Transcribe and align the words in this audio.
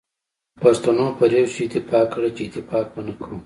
پښتنو 0.61 1.05
پر 1.17 1.29
یو 1.37 1.47
شی 1.53 1.61
اتفاق 1.65 2.05
کړی 2.13 2.29
چي 2.35 2.43
اتفاق 2.47 2.85
به 2.93 3.01
نه 3.07 3.13
کوو. 3.21 3.37